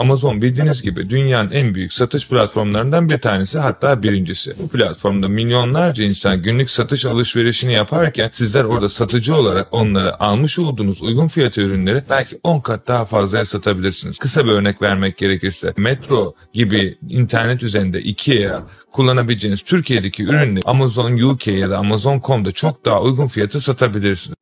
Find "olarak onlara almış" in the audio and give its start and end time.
9.36-10.58